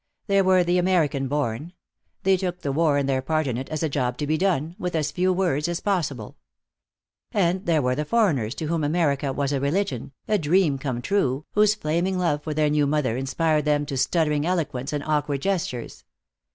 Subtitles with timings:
[0.25, 1.73] There were the American born;
[2.23, 4.75] they took the war and their part in it as a job to be done,
[4.79, 6.37] with as few words as possible.
[7.31, 11.45] And there were the foreigners to whom America was a religion, a dream come true,
[11.51, 16.03] whose flaming love for their new mother inspired them to stuttering eloquence and awkward gestures.